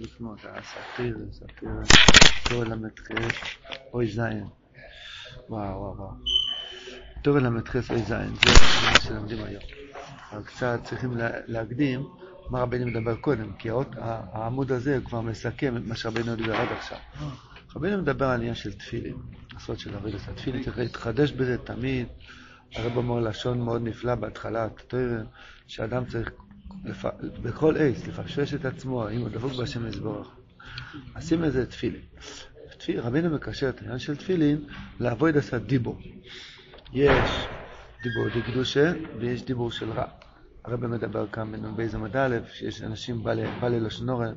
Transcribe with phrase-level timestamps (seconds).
[0.00, 0.44] לפנות,
[2.64, 3.10] ל"ח,
[3.92, 4.44] אוי זין.
[5.48, 6.10] וואו, וואו, וואו.
[7.22, 8.50] תור ל"ח, אוי זין, זה
[8.82, 9.62] מה שלומדים היום.
[10.32, 11.10] אבל קצת צריכים
[11.46, 12.06] להקדים
[12.50, 13.68] מה רבינו מדבר קודם, כי
[14.32, 16.98] העמוד הזה כבר מסכם את מה שרבינו דיבר עד עכשיו.
[17.76, 18.78] רבינו מדבר על עניין של
[19.78, 19.94] של
[20.64, 22.06] צריך להתחדש בזה תמיד.
[22.76, 24.68] הרב אומר לשון מאוד נפלא בהתחלה,
[25.66, 26.30] שאדם צריך
[26.84, 27.04] לפ...
[27.42, 30.28] בכל עץ לפשש את עצמו, אם הוא דבוק בהשם יזבורך.
[31.16, 32.00] עושים איזה תפילין.
[32.96, 34.64] רבינו מקשר את העניין של תפילין
[35.00, 35.98] לעבוד עשה דיבור.
[36.92, 37.48] יש
[38.02, 40.04] דיבור דקדושה ויש דיבור של רע.
[40.64, 43.42] הרב מדבר כאן בנ"ב עמוד א', שיש אנשים בעלי
[44.08, 44.32] הרע,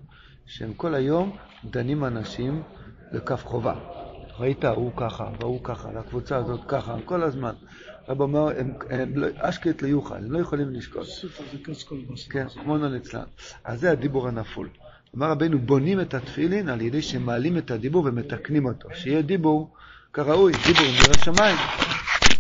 [0.46, 2.64] שהם כל היום דנים אנשים
[3.12, 3.76] לכף חובה.
[4.40, 7.54] ראית, הוא ככה, והוא ככה, והקבוצה הזאת ככה, כל הזמן.
[8.12, 8.48] רב אומר,
[9.16, 11.08] לא, אשקט ליוכל, הם לא יכולים לשקוט.
[12.30, 13.24] כן, כמו אצלם.
[13.64, 14.70] אז זה הדיבור הנפול.
[15.16, 18.90] אמר רבנו, בונים את התפילין על ידי שמעלים את הדיבור ומתקנים אותו.
[18.94, 19.74] שיהיה דיבור
[20.14, 21.58] כראוי, דיבור מראה שמיים.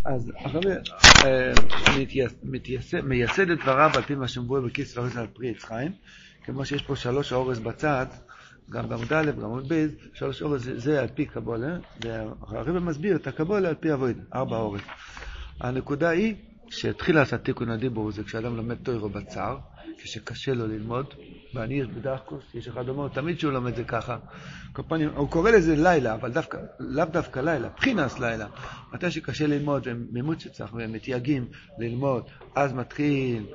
[0.05, 0.63] אז הרב
[1.25, 1.51] אה,
[3.03, 5.91] מייסד את דבריו על פי מה שמבואר בכיס ואורז על פרי עץ חיים,
[6.43, 8.05] כמו שיש פה שלוש האורז בצד,
[8.69, 13.27] גם בעמוד א', גם בעמוד ב', שלוש אורז זה על פי קבולה, והרב מסביר את
[13.27, 14.81] הקבולה על פי אבויד, ארבע אורז.
[15.61, 16.35] הנקודה היא
[16.69, 19.57] שהתחילה את תיקון הדיבור זה כשאדם לומד תוירו בצר,
[19.97, 21.05] כשקשה לו ללמוד,
[21.53, 24.17] ואני יש בדחקוס, יש אחד אומר, תמיד שהוא לומד זה ככה.
[24.73, 24.81] כל
[25.15, 28.47] הוא קורא לזה לילה, אבל דווקא, לאו דווקא לילה, בחינס לילה.
[28.93, 31.47] מתי שקשה ללמוד, והם מימות שצריך, והם מתייגעים
[31.79, 32.23] ללמוד,
[32.55, 33.45] אז מתחיל,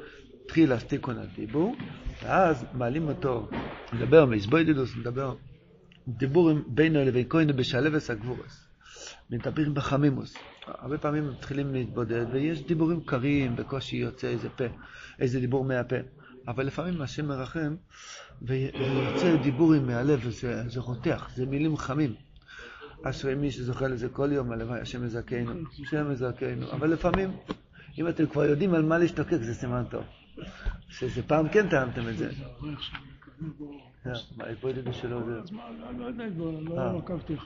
[0.45, 1.77] מתחיל אז תיקון הדיבור,
[2.23, 3.49] ואז מעלים אותו,
[3.93, 5.35] מדבר מזבוידדוס, מדבר
[6.09, 8.67] דיבורים בינו לבין כהנו בשלבס הגבורס.
[9.31, 10.35] מדברים בחמימוס.
[10.67, 14.65] הרבה פעמים מתחילים להתבודד, ויש דיבורים קרים, בקושי יוצא איזה פה,
[15.19, 15.97] איזה דיבור מהפה.
[16.49, 17.77] אבל לפעמים השם מרחם,
[18.43, 22.15] ויוצא דיבורים מהלב, וזה רותח, זה מילים חמים.
[23.03, 26.73] אשרי מי שזוכה לזה כל יום, הלוואי, השם יזכנו, השם יזכנו.
[26.73, 27.31] אבל לפעמים,
[27.99, 30.05] אם אתם כבר יודעים על מה להשתוקק, זה סימן טוב.
[30.89, 32.31] שזה פעם כן טעמתם את זה.
[34.37, 35.55] מה, ההתבודדות שלו זה...
[35.55, 35.63] מה,
[35.99, 36.25] לא יודע,
[36.69, 37.37] לא עקבתי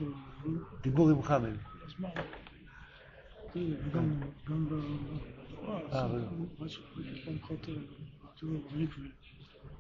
[3.95, 4.75] גם ב...
[5.93, 6.09] אה,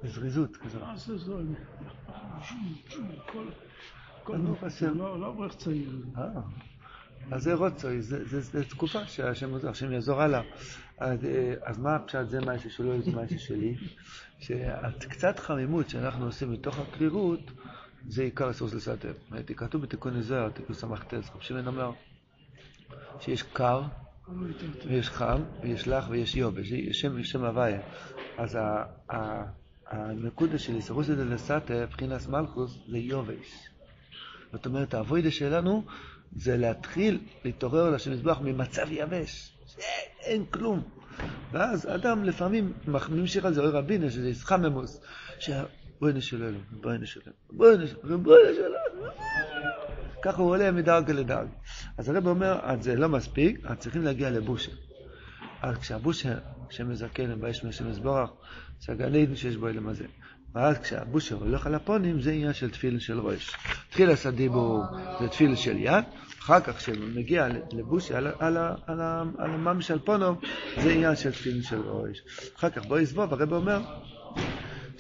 [0.02, 0.82] בזריזות כזאת.
[0.82, 1.12] אה, זה
[4.90, 6.02] לא צעיר.
[6.16, 6.24] אה,
[7.30, 10.42] אז זה רוצוי, זו תקופה שהשם יעזור הלאה.
[11.62, 13.76] אז מה הפשט זה מה שלו, זה מה שלי?
[14.40, 17.50] שקצת חמימות שאנחנו עושים מתוך הקרירות,
[18.08, 19.12] זה עיקר אסור לסתר.
[19.56, 21.92] כתוב בתיקון הזוהר, תיקון ס"ט, רב שמעון אמר,
[23.20, 23.82] שיש קר,
[24.86, 27.80] ויש חם, ויש לח ויש יובש, יש שם, שם הוויה.
[28.38, 28.58] אז
[29.88, 33.68] הנקודה של איסרוס דלסתר, מבחינת מלכוס, זה יובש.
[34.52, 35.84] זאת אומרת, האבוידה שלנו
[36.36, 39.56] זה להתחיל להתעורר על השם מזבח ממצב יבש,
[40.20, 40.82] אין כלום.
[41.52, 45.00] ואז אדם לפעמים ממשיך על זה, אוי רבינה, שזה איסחממוס,
[46.00, 48.76] בואי נשלנו, בואי נשלנו, בואי נשלנו, בואי נשלנו.
[50.22, 51.48] ככה הוא עולה מדרגה לדרג.
[52.00, 54.70] אז הרב אומר, אז זה לא מספיק, אז צריכים להגיע לבושה.
[55.62, 56.34] אז כשהבושה
[56.70, 58.30] שמזכן ובאש מהשם יזבורך,
[58.80, 60.04] זה עדן שיש בו אלם הזה.
[60.54, 63.56] ואז כשהבושה הולך על הפונים, זה עניין של תפילה של ראש.
[63.90, 64.82] תחילה סדיבור
[65.20, 66.04] זה תפילה של יד,
[66.38, 68.56] אחר כך כשמגיע לבושה על, על,
[68.86, 69.00] על,
[69.38, 70.34] על הממש על פונו,
[70.82, 72.22] זה עניין של תפילה של ראש.
[72.56, 73.80] אחר כך בוא יסבוב, הרב אומר,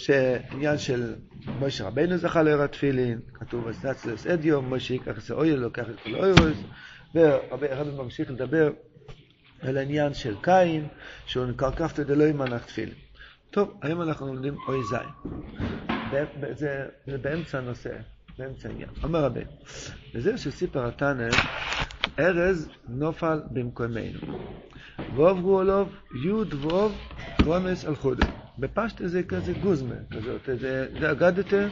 [0.04, 1.14] שעניין של
[1.60, 6.14] משה רבינו זכה לעיר התפילין, כתוב אסנצלס אדיו, משה ייקח את האויר, לוקח את כל
[6.14, 6.64] האוירוס,
[7.14, 7.66] והרבי
[7.96, 8.70] ממשיך לדבר
[9.62, 10.88] על העניין של קין,
[11.26, 12.94] שהוא נקרא כפתא דלא ימנח תפילין.
[13.50, 15.08] טוב, היום אנחנו לומדים אוי זין.
[16.54, 17.90] זה, זה באמצע הנושא,
[18.38, 18.90] באמצע העניין.
[19.02, 19.44] אומר רבי,
[20.14, 21.28] וזה שסיפר התנא,
[22.18, 24.20] ארז נופל במקומנו.
[25.16, 25.88] ווב גאולוב,
[26.24, 26.92] יוד ווב
[27.44, 28.39] רומס על חודו.
[28.60, 31.66] בפשטה זה כזה גוזמה כזאת, זה, זה אגדתה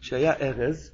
[0.00, 0.90] שהיה ארז,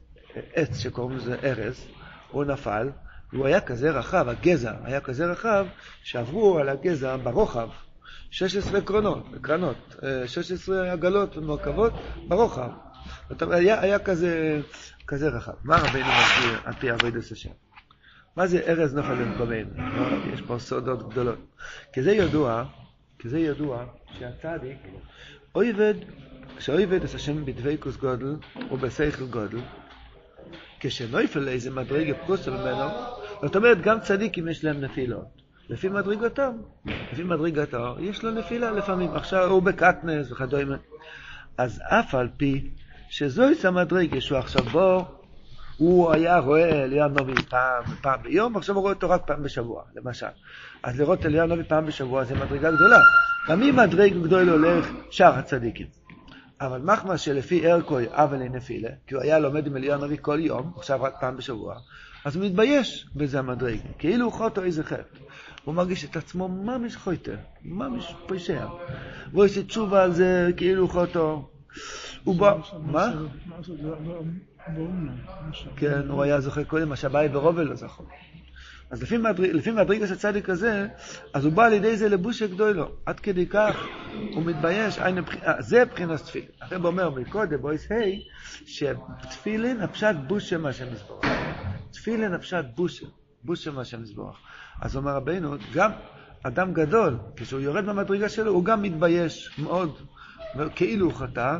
[0.55, 1.87] עץ שקוראים לזה ארז,
[2.31, 2.91] הוא נפל,
[3.33, 5.67] והוא היה כזה רחב, הגזע היה כזה רחב,
[6.03, 7.69] שעברו על הגזע ברוחב
[8.31, 11.93] 16 קרונות, קרנות, 16 עגלות ומרכבות
[12.29, 12.71] ברוחב.
[13.29, 14.61] זאת אומרת, היה, היה כזה,
[15.07, 15.53] כזה רחב.
[15.65, 17.51] מה רבינו מסביר על פי עבודת השם?
[18.37, 19.71] מה זה ארז נופל במקומנו?
[20.35, 21.39] יש פה סודות גדולות.
[21.93, 22.65] כי זה ידוע,
[23.21, 23.85] כי זה ידוע
[24.19, 24.79] שהצדיק
[25.55, 25.95] אויבד,
[26.57, 28.37] כשאויבד את השם בדבקוס גודל
[28.71, 29.59] ובשכל גודל,
[30.81, 32.89] כשנויפל לאיזה מדרגה פרוסה ממנו,
[33.43, 35.27] זאת אומרת גם צדיקים יש להם נפילות.
[35.69, 36.53] לפי מדרגתם,
[37.13, 39.15] לפי מדרגתו, יש לו נפילה לפעמים.
[39.15, 40.77] עכשיו הוא בקטנס וכדומה.
[41.59, 42.71] אז אף על פי
[43.09, 45.20] שזוהי המדרגה שהוא עכשיו בו,
[45.81, 49.83] הוא היה רואה אליהו הנביא פעם, פעם ביום, עכשיו הוא רואה אותו רק פעם בשבוע,
[49.97, 50.27] למשל.
[50.83, 52.99] אז לראות אליהו הנביא פעם בשבוע זה מדרגה גדולה.
[53.49, 55.87] גם אם מדרג גדול הולך שאר הצדיקים.
[56.61, 60.39] אבל מחמא שלפי ערכוי אבל אין נפילה, כי הוא היה לומד עם אליהו הנביא כל
[60.41, 61.75] יום, עכשיו רק פעם בשבוע,
[62.25, 65.19] אז הוא מתבייש בזה המדרג, כאילו הוא חוטו איזה חטא.
[65.65, 68.67] הוא מרגיש את עצמו ממש חוטא, ממש פושע.
[69.33, 71.51] והוא עושה תשובה על זה כאילו הוא חוטו.
[72.25, 73.13] הוא בא, מה?
[75.77, 78.05] כן, הוא היה זוכה קודם, השבאי ורובל לא זכו.
[78.91, 80.87] אז לפי, מדריג, לפי מדרגת הצדיק הזה,
[81.35, 82.91] אז הוא בא על ידי זה לבושה גדולו.
[83.07, 83.87] עד כדי כך
[84.35, 86.49] הוא מתבייש, אה, זה מבחינת תפילין.
[86.61, 87.95] הרב אומר מקודם, בויס ה',
[88.67, 91.27] שתפילין הפשט בושה מה שמזבורך.
[91.93, 93.07] תפילין הפשט בושה,
[93.45, 94.37] בושה מה שמזבורך.
[94.81, 95.91] אז אומר רבינו, גם
[96.43, 99.99] אדם גדול, כשהוא יורד במדרגה שלו, הוא גם מתבייש מאוד.
[100.75, 101.57] כאילו הוא חטא,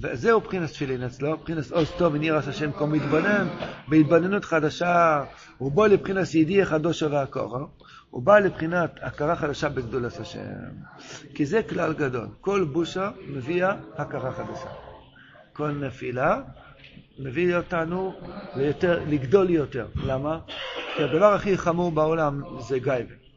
[0.00, 3.48] וזהו מבחינת תפילין אצלו, מבחינת עוז טוב ונראה השם כה מתבונן,
[3.88, 5.24] בהתבוננות חדשה,
[5.58, 7.66] הוא בא לבחינת ידיע חדושו והקורו,
[8.10, 10.40] הוא בא לבחינת הכרה חדשה בגדולת השם.
[11.34, 14.68] כי זה כלל גדול, כל בושה מביאה הכרה חדשה.
[15.52, 16.40] כל נפילה
[17.18, 18.14] מביא אותנו
[18.56, 19.86] ליותר, לגדול יותר.
[20.06, 20.38] למה?
[20.96, 23.29] כי הדבר הכי חמור בעולם זה גאווה.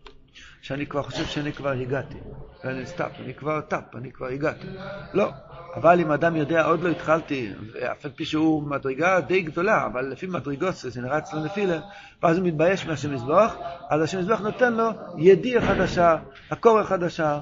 [0.64, 2.18] שאני כבר חושב שאני כבר הגעתי.
[2.64, 4.68] ואני stop, אני כבר top, אני כבר הגעתי.
[5.14, 5.32] לא.
[5.76, 7.52] אבל אם אדם יודע, עוד לא התחלתי,
[7.92, 11.80] אף על פי שהוא מדרגה די גדולה, אבל לפי מדרגות זה נראה אצלו נפילה,
[12.24, 13.56] ואז הוא מתבייש מהשם יתברך,
[13.90, 16.18] אז השם יתברך נותן לו ידיעה חדשה,
[16.52, 17.40] הארה חדשה.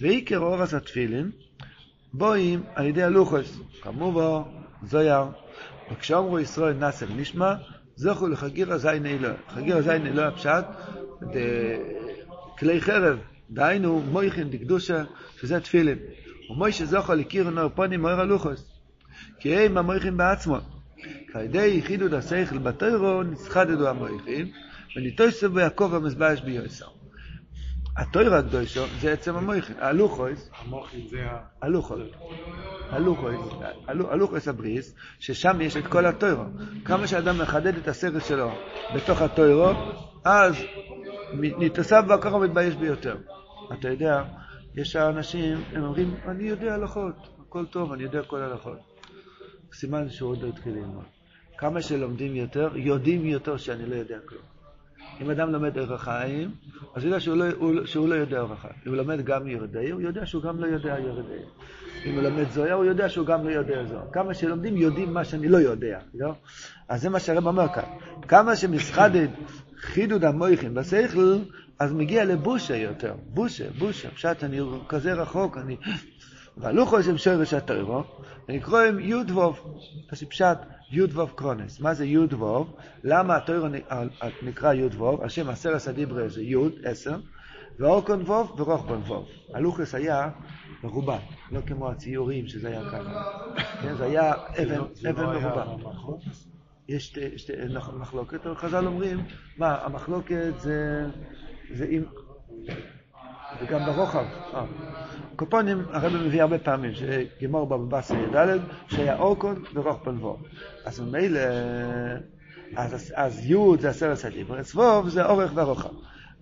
[0.00, 1.30] ועיקר אורס התפילין,
[2.12, 4.44] בואים על ידי הלוחוס, כמובו,
[4.86, 5.24] זויר,
[5.92, 7.54] וכשאומרו ישראל נאסר נשמע,
[7.96, 9.32] זוכו לחגיר הזין אלוה.
[9.48, 10.64] חגיר הזין אלוה הפשט,
[12.62, 13.18] כלי חרב,
[13.50, 15.04] דהיינו מויכין דקדושה,
[15.40, 15.98] שזה תפילין.
[16.50, 18.80] ומוישה זוכו לקיר נור פונים מויר הלוחוס.
[19.40, 20.56] כי הם המויכין בעצמו.
[21.32, 24.50] כעדי חידוד השכל בתוירו נסחדדו המויכין,
[24.96, 26.86] וניטויסו ביעקב המזבש ביוסר.
[27.96, 31.38] התוירה הקדושו זה עצם המויכין, הלוחויס, המוחין זה ה...
[31.62, 32.10] הלוחויס,
[32.90, 33.40] הלוחויס,
[33.88, 36.44] הלוחויס הבריס, ששם יש את כל התוירו.
[36.84, 38.50] כמה שאדם מחדד את השכל שלו
[38.94, 39.72] בתוך התוירו,
[40.24, 40.54] אז
[41.40, 43.16] נתעשב והככה מתבייש ביותר.
[43.72, 44.22] אתה יודע,
[44.74, 47.14] יש אנשים, הם אומרים, אני יודע הלכות,
[47.48, 48.78] הכל טוב, אני יודע כל הלכות.
[49.72, 51.04] סימן שהוא עוד לא התחיל ללמוד.
[51.58, 54.42] כמה שלומדים יותר, יודעים יותר שאני לא יודע כלום.
[55.20, 56.50] אם אדם לומד אורח חיים,
[56.94, 58.74] אז הוא יודע שהוא לא, הוא, שהוא לא יודע אורח חיים.
[58.86, 61.42] אם הוא לומד גם ירדי, הוא יודע שהוא גם לא יודע ירדי.
[62.06, 64.02] אם הוא לומד זויה, הוא יודע שהוא גם לא יודע זויה.
[64.12, 65.98] כמה שלומדים, יודעים מה שאני לא יודע.
[66.14, 66.34] לא?
[66.88, 67.82] אז זה מה שהרב אומר כאן.
[68.28, 69.28] כמה שמסחדד
[69.82, 71.38] חידוד המויכים בשכל,
[71.78, 73.14] אז מגיע לבושה יותר.
[73.26, 74.10] בושה, בושה.
[74.10, 75.76] פשט, אני כזה רחוק, אני...
[76.56, 78.04] והלוכו יש שורש הטרו,
[78.48, 79.78] ונקראים יוד ווב.
[80.10, 80.58] אז פשט,
[80.90, 81.80] יוד ווב קרונס.
[81.80, 82.76] מה זה יוד ווב?
[83.04, 83.66] למה הטרו
[84.42, 85.22] נקרא יוד ווב?
[85.22, 87.16] השם עשרס הדיברה זה יוד, עשר,
[87.78, 89.26] ואורקון ווב ורוחבון ווב.
[89.54, 90.30] הלוכס היה
[90.84, 91.18] מרובע,
[91.52, 93.22] לא כמו הציורים שזה היה ככה.
[93.82, 94.32] כן, זה היה
[94.62, 94.80] אבן,
[95.10, 95.64] אבן מרובע.
[96.92, 97.16] יש
[97.98, 99.24] מחלוקת, אבל חז"ל אומרים,
[99.58, 101.06] מה, המחלוקת זה,
[101.74, 102.02] זה אם,
[103.62, 104.24] וגם ברוחב.
[104.54, 104.64] אה.
[105.36, 108.58] קופונים, הרב מביא הרבה פעמים, שגמור בבבא י"ד,
[108.88, 110.42] שהיה אורקון ורוחבן ווב.
[110.84, 111.40] אז ממילא,
[112.76, 115.90] אז, אז י' זה עשרת הדיברס, ווב זה אורך ורוחב.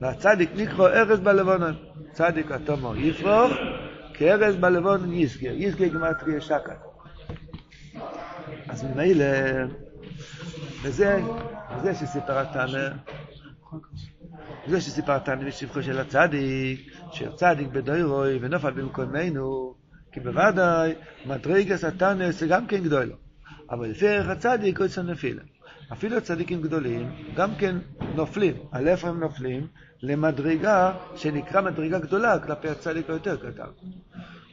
[0.00, 1.74] והצדיק נקרא ארז בלבונן.
[2.12, 3.52] צדיק התומו יפרוך,
[4.14, 5.52] כארז בלבונן יסגר.
[5.54, 6.74] יסגר גמטריה שקה.
[8.68, 9.24] אז ממילא,
[10.82, 11.22] וזה,
[11.76, 12.88] וזה שסיפר התנא,
[14.66, 19.74] זה שסיפר התנא בשבחו של הצדיק, שצדיק בדוירוי ונופל במקומנו,
[20.12, 20.94] כי בוודאי
[21.26, 23.14] מדרגס התנא זה גם כן גדולו.
[23.70, 25.42] אבל לפי ערך הצדיק הוא אצל נפילה.
[25.92, 27.76] אפילו צדיקים גדולים גם כן
[28.14, 28.54] נופלים.
[28.72, 29.66] על איפה הם נופלים?
[30.02, 33.70] למדרגה שנקרא מדרגה גדולה כלפי הצדיק היותר קטן.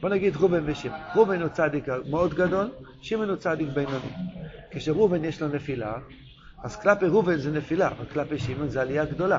[0.00, 1.00] בוא נגיד ראובן ושמעון.
[1.14, 2.70] ראובן הוא צדיק מאוד גדול,
[3.00, 4.12] שמעון הוא צדיק בינוני.
[4.70, 5.98] כשראובן יש לו נפילה,
[6.62, 9.38] אז כלפי ראובן זה נפילה, אבל כלפי שמעון זה עלייה גדולה.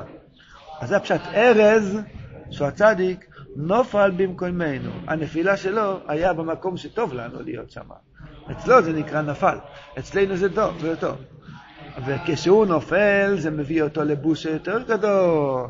[0.80, 1.98] אז זה הפשט ארז,
[2.50, 4.90] שהוא הצדיק, נופל במקומנו.
[5.06, 7.86] הנפילה שלו היה במקום שטוב לנו להיות שם.
[8.50, 9.56] אצלו זה נקרא נפל,
[9.98, 11.16] אצלנו זה טוב, זה טוב.
[12.06, 15.66] וכשהוא נופל, זה מביא אותו לבושה יותר גדול.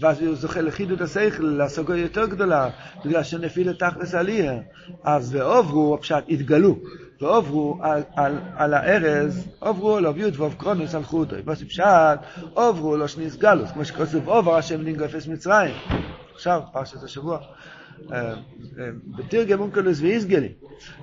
[0.00, 2.70] ואז הוא זוכה לחידוד השכל, להשגה יותר גדולה,
[3.04, 4.52] בגלל שנפיל את תכלס עליה.
[5.04, 6.78] אז ועוברו, פשט, התגלו,
[7.20, 11.36] ועוברו על, על, על הארז, עוברו עליו י' ואוב קרונוס על חוטו.
[11.44, 11.84] ואז פשט,
[12.54, 15.74] עוברו לו שניס גלוס, כמו שכתוב עובר השם לינגו אפס מצרים.
[16.34, 17.38] עכשיו, פרשת השבוע.
[18.12, 18.34] אה, אה,
[19.06, 20.52] בתרגם אונקלוס ואיסגלי.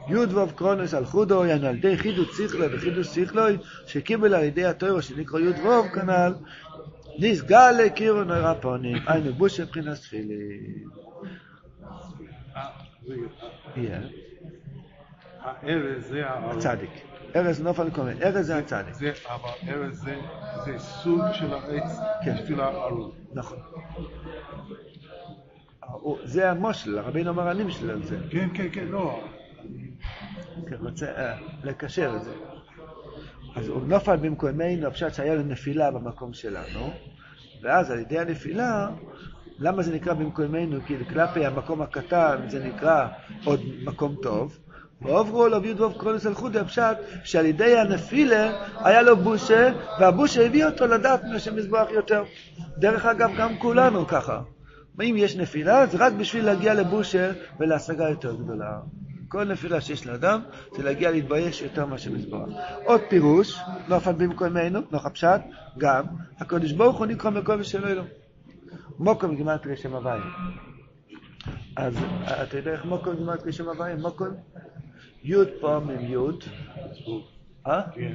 [0.09, 3.57] יוד ווב קרונוס על חודו, יענו על ידי חידוש ציכלו וחידוש ציכלוי,
[3.87, 6.33] שקיבל על ידי התוירו שנקרא יוד ווב כנ"ל,
[7.19, 10.89] נסגל לקירו נורא פונים, היינו בושה מבחינת תפילין.
[13.75, 13.99] יהיה,
[15.47, 16.57] הארז זה הארון.
[16.57, 16.89] הצדיק.
[17.35, 18.93] ארז נופל קומן, ארז זה הצדיק.
[18.93, 20.15] זה, אבל ארז זה,
[20.65, 21.91] זה סוג של העץ
[22.25, 22.35] כן.
[22.35, 23.11] בשביל הארון.
[23.33, 23.57] נכון.
[25.91, 28.17] הוא- זה המושל, הרבינו אמר אני בשביל על זה.
[28.31, 29.19] כן, כן, כן, לא.
[30.81, 32.31] רוצה אה, לקשר את זה.
[33.55, 36.89] אז הוא נופל במקומנו, הפשט שהיה לו נפילה במקום שלנו,
[37.63, 38.89] ואז על ידי הנפילה,
[39.59, 40.79] למה זה נקרא במקומנו?
[40.87, 43.07] כי כלפי המקום הקטן זה נקרא
[43.45, 44.59] עוד מקום טוב.
[45.01, 50.65] ועוברו לו ווב קרונוס על חודי הפשט, שעל ידי הנפילה היה לו בושה, והבושה הביא
[50.65, 52.23] אותו לדעת מהשם מזבח יותר.
[52.77, 54.41] דרך אגב, גם כולנו ככה.
[55.01, 58.79] אם יש נפילה, זה רק בשביל להגיע לבושה ולהשגה יותר גדולה.
[59.27, 60.41] כל נפילה שיש לאדם
[60.77, 62.45] זה להגיע להתבייש יותר מאשר מזבח.
[62.85, 65.41] עוד פירוש, לא על במקומנו, לא חפשת,
[65.77, 66.05] גם,
[66.39, 68.03] הקדוש ברוך הוא נקרא מקום ושלו אלו.
[68.99, 70.23] מוקום גימטרי שם הוויה.
[71.75, 71.95] אז
[72.43, 73.95] אתה יודע איך מוקום גימטרי שם הוויה?
[73.95, 74.27] מוקום
[75.27, 76.15] י' פעמים י',
[77.67, 77.81] אה?
[77.93, 78.13] כן.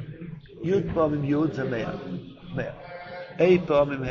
[0.63, 1.93] י' פעמים י' זה מאה.
[2.55, 2.73] מאה.
[3.39, 4.07] A פעמים ה'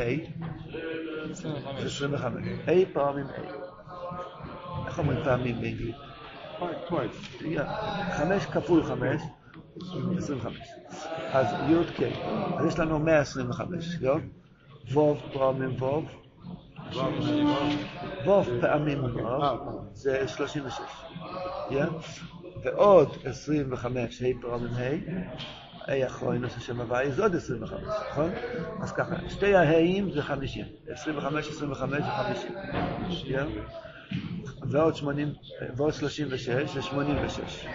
[1.32, 2.46] זה 25.
[2.66, 3.40] A פעמים A.
[4.86, 5.96] איך אומרים פעמים באנגלית?
[8.10, 9.22] חמש כפול חמש,
[10.18, 10.58] 25.
[11.32, 12.10] אז י' כן.
[12.58, 14.16] אז יש לנו 125, לא?
[14.92, 16.04] ווב פעמים ווב,
[18.24, 20.80] ווב פעמים ווב, זה 36.
[22.64, 28.30] ועוד 25, ה' פעמים ה', ה' אחרון עושה שם הוואי, זה עוד 25, נכון?
[28.80, 30.64] אז ככה, שתי ההאים זה 50.
[30.88, 32.50] 25, 25 זה 50.
[33.26, 33.40] יא?
[34.62, 35.28] ועוד 80,
[35.76, 37.66] ועוד 36 זה 86.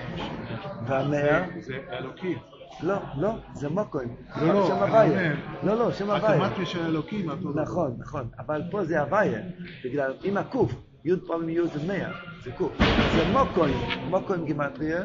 [0.87, 2.37] והמאה, זה אלוקים.
[2.83, 4.15] לא, לא, זה מוקוים.
[4.41, 5.33] לא, לא, שם הוויה.
[5.63, 6.45] לא, לא, שם הוויה.
[6.45, 7.29] הקמטרי של אלוקים.
[7.55, 9.39] נכון, נכון, אבל פה זה הוויה,
[9.85, 10.73] בגלל, עם הקוף,
[11.07, 12.07] י' פעמים י' זה 100,
[12.43, 12.71] זה קוף.
[13.15, 13.77] זה מוקוים,
[14.09, 15.01] מוקוים גימטריה,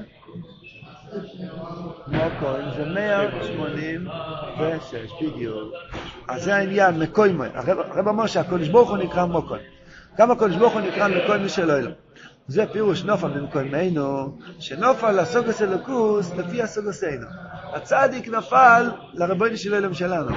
[2.06, 5.72] מוקוים זה 186, בדיוק.
[6.28, 7.48] אז זה העניין, מקוימוי.
[7.54, 9.62] הרב אמר שהקדוש ברוך הוא נקרא מוקוים.
[10.18, 11.90] גם הקדוש ברוך הוא נקרא מקוימי שלו אלו.
[12.48, 17.26] זה פירוש נופל במקומנו, שנופל לסוגוס אלוקוס לפי הסוגוסינו.
[17.72, 20.30] הצדיק נפל לרבוני של אלוהים שלנו.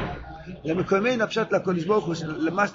[0.64, 2.16] למקומנו הפשט לקדוש ברוך הוא,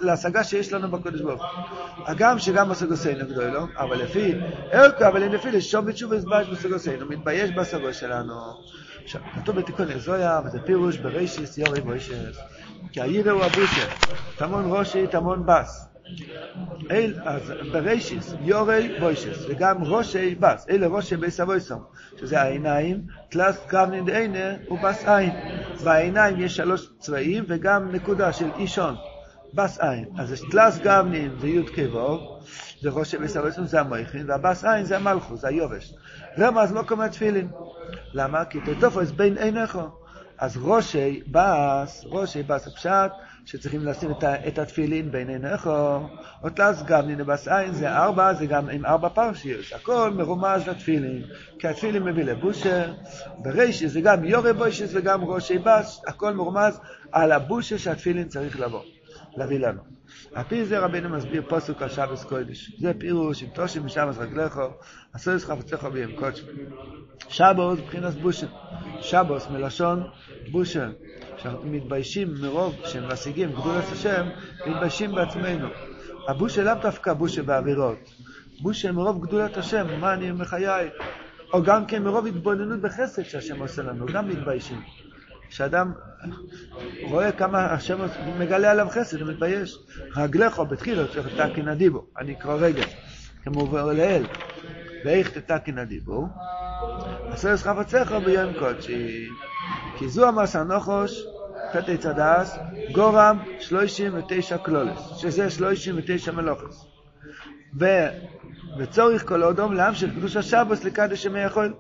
[0.01, 1.65] להשגה שיש לנו בקדוש ברוך הוא.
[2.07, 4.35] הגם שגם בסוגוסינו גדולו, אבל לפי
[4.71, 8.35] ערכו, אבל אם לפי לשום בתשובה יזבש בסוגוסינו, מתבייש בהשגות שלנו.
[9.03, 12.39] עכשיו, כתוב בתיקון איזויה, וזה פירוש ברישיס יורי בוישס.
[12.93, 13.87] כי העיר הוא הבושה,
[14.37, 15.90] תמון ראשי, תמון בס.
[16.91, 21.83] אל, אז ברישיס, יורי בוישס, וגם ראשי בס, אלה ראשי ביס אבויסום,
[22.21, 25.31] שזה העיניים, תלת קרנין דעינה ובס עין.
[25.85, 28.97] בעיניים יש שלוש צבעים וגם נקודה של אישון,
[29.55, 30.05] בס עין.
[30.19, 32.41] אז יש תלת גבנין זה י' כו',
[32.81, 35.95] זה ראשי ביס אבויסום, זה המויכין, והבס עין זה המלכוס, זה היובש.
[36.39, 37.49] רמז לא קומע תפילין.
[38.15, 38.45] למה?
[38.45, 39.79] כי תתופס בין עיניך.
[40.39, 43.11] אז ראשי בס, ראשי בס הפשט,
[43.51, 45.67] שצריכים לשים את, את התפילין בין עיניך,
[46.43, 51.23] או תלס גם ננבס עין, זה ארבע, זה גם עם ארבע פרשיות, הכל מרומז לתפילין,
[51.59, 52.93] כי התפילין מביא לבושר,
[53.39, 56.81] ברישי זה גם יורי בוישס וגם ראשי בס, הכל מרומז
[57.13, 58.83] על הבושר שהתפילין צריך לבוא,
[59.37, 59.81] להביא לנו.
[60.35, 62.73] על זה רבינו מסביר פוסוק על שבס קודש.
[62.79, 64.61] זה פירוש, אם תושם משבס רגליך,
[65.13, 66.45] עשו לך חפציך ביום קודש.
[67.29, 68.47] שבוס מבחינת בושן.
[69.01, 70.03] שבוס מלשון
[70.51, 70.93] בושן.
[71.37, 74.27] שאנחנו מתביישים מרוב שמשיגים גדולת השם,
[74.67, 75.69] מתביישים בעצמנו.
[76.29, 77.99] הבושה לאו דווקא בושה באווירות.
[78.63, 80.91] בושה מרוב גדולת השם, מה אני מחיי?
[81.53, 84.81] או גם כן מרוב התבוננות בחסד שהשם עושה לנו, גם מתביישים.
[85.51, 85.93] כשאדם
[87.03, 87.99] רואה כמה השם
[88.39, 89.79] מגלה עליו חסד, הוא מתבייש.
[90.17, 92.87] רגליך בתחילה צריך תקין הדיבור, אני אקרא רגל,
[93.45, 94.23] כמובן לאל.
[95.05, 96.29] ואיך תתקין הדיבור?
[97.31, 99.29] עשה לך חפציך ביום קודשי.
[99.99, 101.25] כי זו המסע נוחוש,
[101.73, 102.59] תתי צדס,
[102.93, 106.85] גורם 39 קלולס, שזה 39 מלוכס.
[107.81, 108.09] ו-
[108.79, 111.75] וצורך כל אודום להמשיך קדוש השבוס לקדש ימי יכול.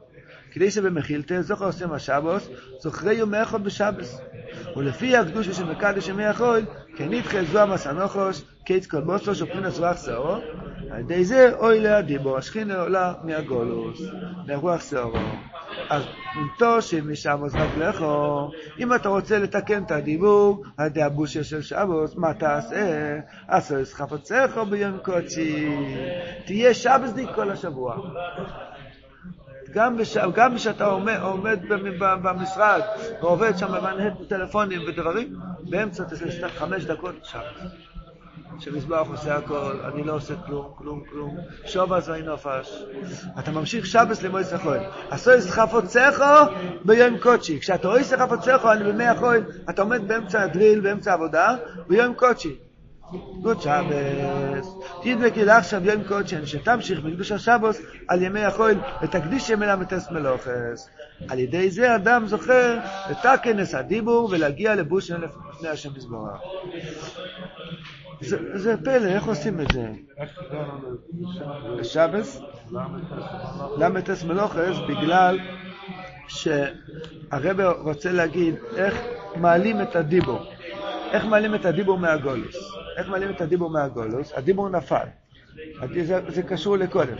[0.50, 2.48] כדי שבמחילתא זוכר עושים השבוס,
[2.80, 4.20] זוכרי יומי יכול בשבוס.
[4.76, 6.60] ולפי הקדושה של מקדש ימי החול,
[6.96, 9.64] כן נדחה זו המסנוחוש, קיץ כל בוסו שופכין
[10.04, 10.36] שערו,
[10.90, 14.00] על ידי זה אוי להדיבור, השכינה עולה מהגולוס,
[14.46, 15.20] לרוח שערו.
[15.90, 16.04] אז
[16.34, 22.16] נטו שמשם רק לכו, אם אתה רוצה לתקן את הדיבור על ידי הבושה של שבוס,
[22.16, 23.18] מה תעשה?
[23.48, 25.66] עשו חפציך ביום קודשי,
[26.46, 27.96] תהיה שבסניק כל השבוע.
[29.72, 30.16] גם, בש...
[30.16, 31.58] גם כשאתה עומד, עומד
[32.22, 32.80] במשרד
[33.22, 35.36] ועובד שם ומנהל טלפונים ודברים,
[35.70, 37.70] באמצע תעשה חמש דקות שבת.
[38.58, 41.36] שמזבח עושה הכל, אני לא עושה כלום, כלום, כלום.
[41.66, 42.84] שובס ואינופש.
[43.38, 44.78] אתה ממשיך שבס למועצת החול.
[45.10, 46.22] עשו את חפוצך
[46.84, 47.60] ביום קודשי.
[47.60, 51.56] כשאתה רואה את חפוצך, אני במי החול, אתה עומד באמצע הדריל, באמצע העבודה,
[51.88, 52.56] ביום קודשי.
[53.42, 54.76] גוד שבס.
[55.02, 60.90] תדבק לי עכשיו יום קודשן, שתמשיך בקדוש השבוס על ימי החול, ותקדיש ימי למטס מלוכס.
[61.28, 62.78] על ידי זה אדם זוכר
[63.10, 66.38] לתקן הדיבור ולהגיע לבושן לפני השם מזמורה.
[68.54, 69.88] זה, פלא, איך עושים את זה?
[71.78, 72.40] בשבס?
[73.78, 75.38] ל"ס מלוכס, בגלל
[76.28, 78.94] שהרבר רוצה להגיד איך
[79.36, 80.38] מעלים את הדיבור.
[81.12, 82.79] איך מעלים את הדיבור מהגולוס?
[82.96, 84.32] איך מעלים את הדיבור מהגולוס?
[84.34, 85.06] הדיבור נפל.
[86.02, 87.16] זה, זה קשור לקודם.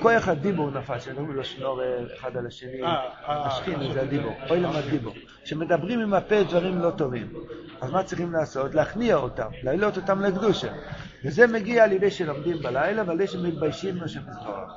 [0.00, 1.80] כוח הדיבור נפל, שאומרים לו שנור
[2.14, 2.80] אחד על השני,
[3.26, 5.14] השכין זה הדיבור, אוי למה דיבור.
[5.44, 7.32] כשמדברים עם הפה דברים לא טובים,
[7.80, 8.74] אז מה צריכים לעשות?
[8.74, 10.72] להכניע אותם, להעלות אותם לקדושה.
[11.24, 14.72] וזה מגיע על ידי שלומדים בלילה ועל ידי שמתביישים מה שמזברך.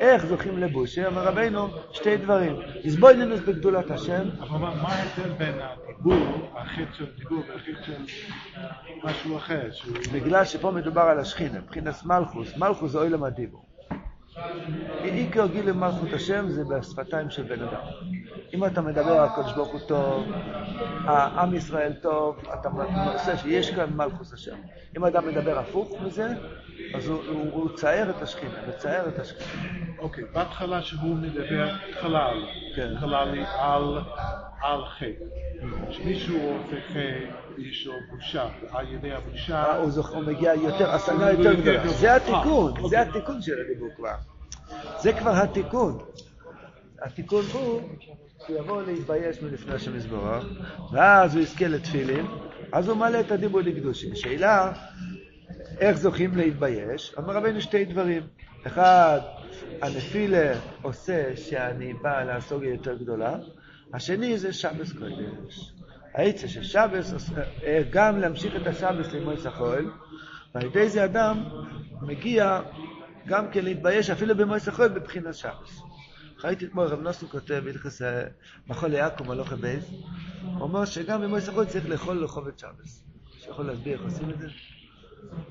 [0.00, 1.06] איך זוכים לבושה?
[1.06, 2.56] אומר רבינו, שתי דברים.
[2.84, 4.28] הזבוינינוס בגדולת השם.
[4.40, 8.02] אבל מה ההבדל בין הדיבור, החטא של דיבור והחטא של
[9.04, 9.68] משהו אחר?
[10.12, 12.56] בגלל שפה מדובר על השכינה, מבחינת מלכוס.
[12.56, 13.66] מלכוס זה אוילם הדיבור.
[15.02, 17.80] עיקר גיל למלכות השם זה בשפתיים של בן אדם.
[18.54, 20.24] אם אתה מדבר על הקדוש ברוך הוא טוב,
[21.04, 22.68] העם ישראל טוב, אתה
[23.12, 24.56] עושה שיש כאן מלכוס השם.
[24.96, 26.28] אם אדם מדבר הפוך מזה,
[26.94, 29.62] אז הוא, הוא, הוא צער את השכינה, מצער את השכינה.
[29.98, 32.94] אוקיי, בהתחלה שהוא מדבר חלל, כן.
[33.00, 33.98] חללי על,
[34.62, 35.24] על חטא.
[35.90, 39.64] כשמישהו עושה חטא, יש לו בושה, על ידי הבושה...
[39.64, 41.88] אה, הוא מגיע יותר, השגה יותר גדולה.
[41.88, 44.14] זה התיקון, זה התיקון של הדיבור כבר.
[44.98, 45.98] זה כבר התיקון.
[47.02, 47.80] התיקון הוא
[48.46, 50.44] שהוא יבוא להתבייש מלפני השם יזבורך,
[50.92, 52.26] ואז הוא יזכה לתפילין,
[52.72, 54.16] אז הוא מעלה את הדיבור לקדושים.
[54.16, 54.72] שאלה,
[55.80, 57.14] איך זוכים להתבייש?
[57.16, 58.22] אומר רבינו שתי דברים.
[58.66, 59.20] אחד,
[59.82, 63.36] הנפילה עושה שאני בא לעשות יותר גדולה,
[63.92, 65.72] השני זה שבס קודש.
[66.14, 67.30] העצה של שבס,
[67.90, 69.92] גם להמשיך את השבס למועץ החול,
[70.54, 71.44] ועל ידי זה אדם
[72.02, 72.60] מגיע
[73.26, 75.82] גם כן להתבייש אפילו במועץ החול בבחינת שבס.
[76.44, 78.02] ראיתי אתמול רב נוסו כותב הלכס
[78.66, 79.90] מחול יעקב מלוכה בייס,
[80.42, 83.04] הוא אומר שגם במועץ החול צריך לאכול לחובת שבס.
[83.40, 84.48] שיכול להסביר איך עושים את זה?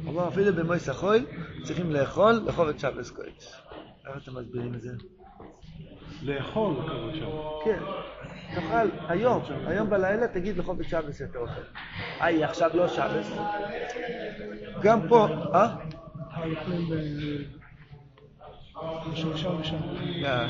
[0.03, 1.25] הוא אומר אפילו במועץ החול
[1.63, 3.61] צריכים לאכול לחובת שבס קודש.
[4.07, 4.91] איך אתם מסבירים את זה?
[6.21, 7.29] לאכול כבוד שם.
[7.65, 7.79] כן.
[8.55, 11.61] תאכל היום, היום בלילה תגיד לחופש שבס אתה אוכל.
[12.19, 13.31] היי, עכשיו לא שבס.
[14.81, 15.75] גם פה, אה?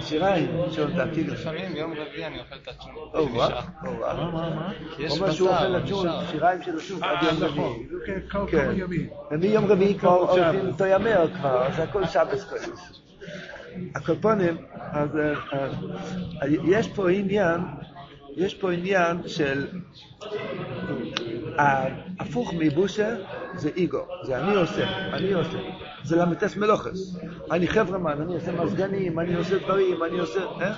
[0.02, 1.34] שיריים, שעוד לדעתי לא.
[1.34, 2.92] לפעמים יום רביעי אני אוכל את הצ'ון.
[3.14, 3.52] או וואו.
[3.86, 4.32] או וואו.
[4.32, 4.50] מה,
[5.20, 6.26] מה, שהוא אוכל נשאר.
[6.32, 7.74] שיריים של הצ'ון עד אה, יום נכון.
[7.74, 8.06] רביעי.
[8.06, 8.64] כן, כל כן.
[8.64, 9.10] כמה ימים.
[9.32, 10.68] ומיום רביעי כבר כל הולכים.
[10.68, 13.02] איתו ימר כבר, אז הכל שבס קודש.
[13.96, 17.62] הקופונים, אז אה, אה, יש פה עניין,
[18.36, 19.68] יש פה עניין של
[21.58, 23.16] ההפוך מבושה
[23.54, 25.58] זה איגו, זה אני עושה, אני עושה.
[26.04, 27.18] זה למטס מלוכס.
[27.52, 30.40] אני חברמן, אני עושה מזגנים, אני עושה דברים, אני עושה...
[30.62, 30.74] אה?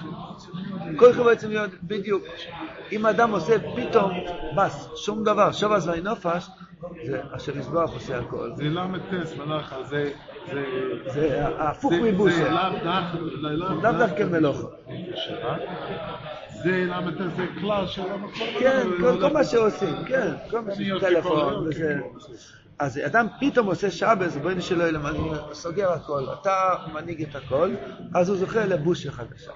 [0.98, 2.24] כל אחד בעצם להיות בדיוק.
[2.92, 4.12] אם אדם עושה פתאום
[4.58, 6.50] בס, שום דבר, שבס ואינופש,
[7.06, 8.52] זה אשר יזבח עושה הכל.
[8.56, 10.12] זה ל"ט מלאכה, זה...
[10.52, 10.64] זה...
[11.08, 11.46] זה-
[12.02, 12.36] מבושה.
[12.36, 12.50] זה
[13.50, 14.24] לאו דווקא...
[14.24, 14.54] לאו
[16.68, 18.02] זה ל"ט זה כלל של.
[18.60, 21.80] כן, כל, מה שעושים, כן, כל מה שעושים, עושה טלפון, וזה...
[21.80, 22.00] כן.
[22.80, 25.14] אז אדם פתאום עושה שבס, בואי יהיה למד,
[25.54, 27.72] סוגר הכל, אתה מנהיג את הכל,
[28.16, 29.52] אז הוא זוכה לבושה חדשה.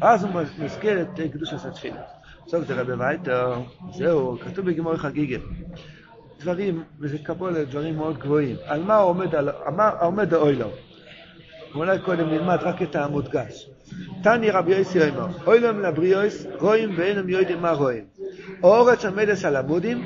[0.00, 2.02] אז הוא מזכיר את אה, קדושת התפילה.
[2.48, 3.54] סוג תראה בבייטר,
[3.92, 5.38] זהו, כתוב בגמור חגיגה.
[6.40, 8.56] דברים, וזה קבולה, דברים מאוד גבוהים.
[8.66, 10.72] על מה עומד, על, מה עומד האוילום?
[11.74, 13.73] אולי קודם נלמד רק את המודגש.
[14.22, 18.04] תני רבי יוסי אומר, אוילום לבריאוס, רואים ואינם יודעים מה רואים.
[18.62, 20.04] אורץ עמדס על עמודים,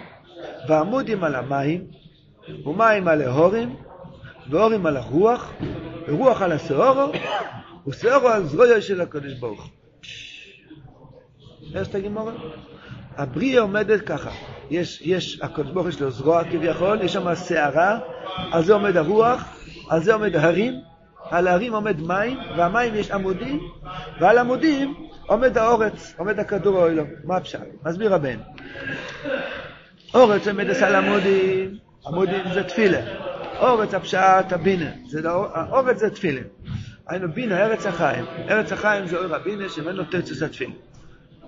[0.69, 1.85] ועמודים על המים,
[2.67, 3.77] ומים על ההורים,
[4.51, 5.53] והורים על הרוח,
[6.09, 7.13] ורוח על השעורו,
[7.87, 9.71] ושעורו על זרועו של הקדוש ברוך הוא.
[11.75, 12.33] יש את הגימורה?
[13.17, 14.31] הבריאה עומדת ככה,
[14.71, 17.99] יש, יש, הקדוש ברוך יש לו זרוע כביכול, יש שם שערה,
[18.53, 19.45] על זה עומד הרוח,
[19.89, 20.75] על זה עומד ההרים,
[21.31, 23.61] על ההרים עומד מים, והמים יש עמודים,
[24.21, 24.95] ועל עמודים
[25.27, 27.09] עומד האורץ, עומד הכדור האוילום.
[27.25, 27.61] מה הפשט?
[27.87, 28.37] מסביר הבן.
[30.15, 31.75] אורץ עומד על עמודים,
[32.07, 33.01] עמודים זה תפילה.
[33.59, 36.41] אורץ הפשט הבינה, זה לא, האורץ זה תפילה.
[37.09, 38.25] היינו בינה, ארץ החיים.
[38.49, 40.73] ארץ החיים זה אור הבינה שממנו תצוס התפילה.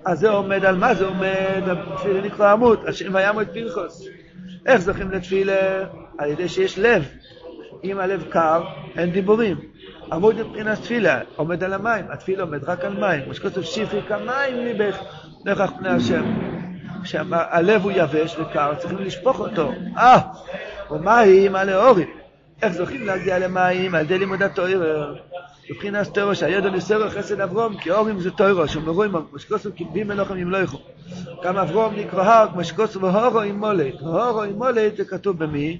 [0.05, 1.63] אז זה עומד על מה זה עומד?
[1.67, 4.07] התפילה נקרא עמוד, השם ויעמוד פנחוס.
[4.65, 5.85] איך זוכים לתפילה?
[6.17, 7.05] על ידי שיש לב.
[7.83, 8.63] אם הלב קר,
[8.97, 9.57] אין דיבורים.
[10.11, 13.23] עמוד מבחינת תפילה, עומד על המים, התפילה עומד רק על מים.
[13.23, 14.97] כמו שכתוב שפרי כמים ליבך
[15.45, 16.23] נוכח פני השם.
[17.03, 19.71] כשהלב הוא יבש וקר, צריכים לשפוך אותו.
[19.97, 20.17] אה,
[20.91, 22.09] ומים על האורים.
[22.61, 23.95] איך זוכים להגיע למים?
[23.95, 25.15] על ידי לימוד התואר.
[25.69, 30.07] מבחינת תוירו שהידע ניסרו חסד אברום, כי אורים זה תוירו, שאומרו עם כמו שכוסו קיבים
[30.07, 30.77] מלוכם לא יכו.
[31.43, 34.01] גם אברום נקרא כמו שכוסו והורו עם מולית.
[34.01, 35.79] והורו עם מולית זה כתוב במי?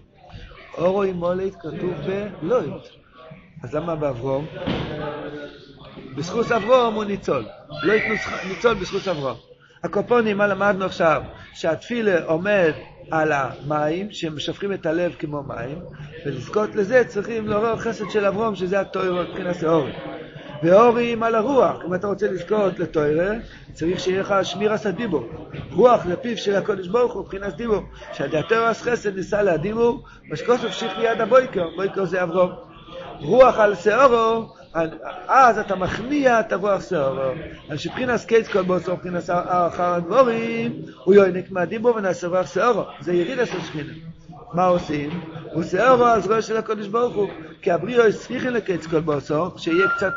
[0.77, 1.93] אורו עם מולית כתוב
[2.41, 2.89] בלוית.
[3.63, 4.45] אז למה באברום?
[6.15, 7.45] בזכות אברום הוא ניצול.
[7.83, 7.93] לא
[8.47, 9.37] ניצול בזכות אברום.
[9.83, 11.21] הקופונים, מה למדנו עכשיו?
[11.53, 12.71] שהתפילה עומד
[13.11, 15.79] על המים, שמשפכים את הלב כמו מים,
[16.25, 19.95] ולזכות לזה צריכים לעורר חסד של אברום, שזה התוירו מבחינת האורים.
[20.63, 23.33] ואורים על הרוח, אם אתה רוצה לזכות לתוירה,
[23.73, 25.29] צריך שיהיה לך שמירס הדיבור.
[25.71, 27.81] רוח זה פיו של הקודש ברוך הוא, מבחינת דיבור.
[28.13, 32.51] שהדעתרס חסד ניסה להדיבור, משקוסף שיך ליד הבויקר, בויקר זה אברום.
[33.19, 34.45] רוח על שעורו,
[35.27, 37.31] אז אתה מכניע את הרוח שעורו.
[37.69, 42.83] על שבחינס קייס כל בוסו, מבחינס אחר הדבורים, הוא יוענק מהדיבור ונעשה רוח שעורו.
[42.99, 43.93] זה יריד עשר שכינה.
[44.53, 45.21] מה עושים?
[45.53, 47.29] הוא שעורו הזרוע של הקודש ברוך הוא.
[47.61, 50.13] כי הבריאו הספיחין לקייס כל בוסו, שיהיה קצת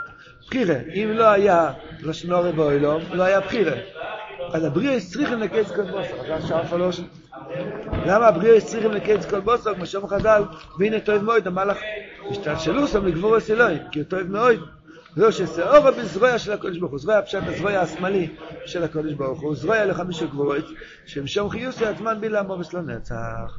[0.46, 0.76] בחירה.
[0.94, 3.76] אם לא היה לשנורי ואוילום, לא היה בחירה.
[4.52, 6.14] אז הבריאו הספיחין לקייס כל בוסו.
[6.32, 7.02] אז השאר פלושן.
[8.06, 10.42] למה הבריאו צריכים לקץ כל בוסו, כמו שאומר חז"ל,
[10.78, 11.78] והנה טוב מאוד, המלאך
[12.30, 14.60] השתלשלו שם לגבור אלוהים, כי הוא טוב מאוד.
[15.16, 18.28] זהו ששעורו בזרוע של הקודש ברוך הוא, זרוע הפשט הזרוע השמאלי
[18.66, 20.64] של הקודש ברוך הוא, זרוע לחמישה גבורות,
[21.06, 23.58] שמשום חיוסי הזמן בילה מובס לא נצח.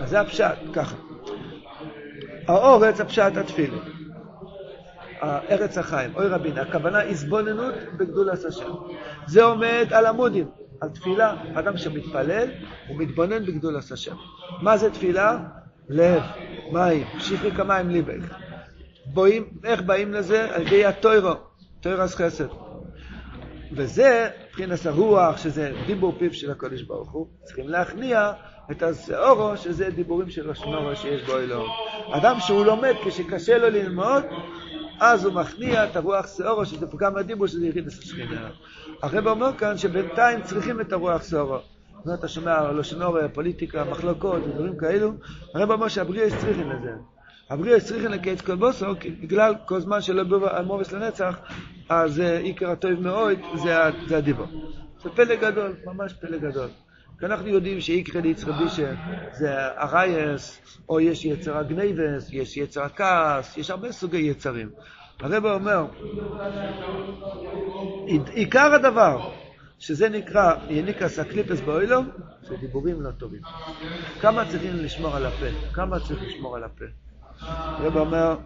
[0.00, 0.96] אז זה הפשט, ככה.
[2.48, 3.76] האורץ הפשט התפילה.
[5.22, 8.72] ארץ החיים, אוי רבין, הכוונה הזבוננות בגדולת השם.
[9.26, 10.46] זה עומד על עמודים.
[10.80, 11.34] על תפילה.
[11.54, 12.48] אדם שמתפלל,
[12.88, 14.14] הוא מתבונן בגדולת השם.
[14.62, 15.38] מה זה תפילה?
[15.88, 16.22] לב,
[16.72, 18.34] מים, שפרי כמים ליבך.
[19.06, 20.54] בואים, איך באים לזה?
[20.54, 21.32] על ידי הטוירו,
[21.80, 22.46] טוירס חסד.
[23.72, 28.32] וזה, מבחינת הרוח, שזה דיבור פיו של הקודש ברוך הוא, צריכים להכניע
[28.70, 31.70] את השעורו, שזה דיבורים של השנורו שיש בו אלוהים.
[32.12, 34.24] אדם שהוא לומד, כשקשה לו ללמוד,
[35.00, 38.50] אז הוא מכניע את הרוח שעורו, שזה פגם הדיבור, שזה יריד השכינה.
[39.02, 41.58] הרב אומר כאן שבינתיים צריכים את הרוח שעורו.
[41.58, 45.12] זאת אומרת, אתה שומע לשונור פוליטיקה, מחלוקות ודברים כאלו,
[45.54, 46.92] הרב אומר שהבריאס צריכים לזה.
[47.50, 48.86] הבריאס צריכים לקץ כל בוסו,
[49.22, 51.38] בגלל כל זמן שלא בא מובס לנצח,
[51.88, 53.38] אז עיקר הטוב מאוד
[54.08, 54.46] זה הדיבור.
[55.02, 56.68] זה פלא גדול, ממש פלא גדול.
[57.18, 58.92] כי אנחנו יודעים שאיקרא ליצחא בישה
[59.32, 64.70] זה הרייס, או יש יצר הגנייבס, יש יצר הכעס, יש הרבה סוגי יצרים.
[65.20, 65.86] הרב אומר,
[68.32, 69.30] עיקר הדבר,
[69.78, 72.08] שזה נקרא יניקס הקליפס באוילום,
[72.42, 73.40] זה דיבורים לא טובים.
[74.20, 75.46] כמה צריכים לשמור על הפה?
[75.72, 76.84] כמה צריך לשמור על הפה?
[77.40, 78.36] הרב אומר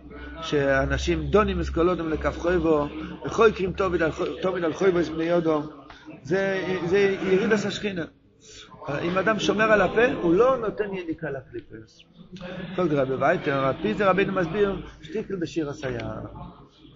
[0.43, 2.87] שאנשים דונים אסקולודם לכף חויבו,
[3.27, 4.03] וחוי קרים טוביד
[4.65, 5.63] על חויבו בני יודו,
[6.23, 8.05] זה, זה יריד השכינה.
[8.89, 12.01] אם אדם שומר על הפה, הוא לא נותן יניקה לקליפס.
[12.77, 16.07] כל דרבי וייטר, זה רבינו מסביר, שטיקל בשיר הסייר.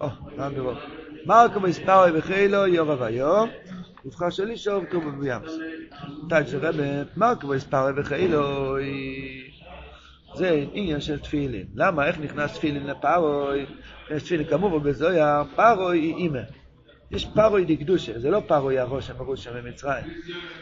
[0.01, 0.77] או, רב דרוב.
[1.25, 3.49] מרקו מספרו בחילו יורא ויום,
[4.05, 5.51] ובחר שלי שוב טוב בביאמס.
[6.29, 6.83] תאג' רבי,
[7.17, 8.75] מרקו מספרו בחילו,
[10.35, 11.65] זה עניין של תפילין.
[11.75, 12.07] למה?
[12.07, 13.65] איך נכנס תפילין לפרוי?
[14.09, 16.39] יש תפילין כמובן בזויה, פרוי היא אימא.
[17.11, 20.03] יש פרוי דקדושה, זה לא פרוי הראש המרוש שם במצרים.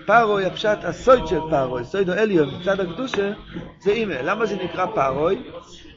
[0.05, 3.31] פרוי, הפשט הסויד של פרוי, סוידו אליון, מצד הקדושה,
[3.81, 4.13] זה אימא.
[4.13, 5.43] למה זה נקרא פרוי?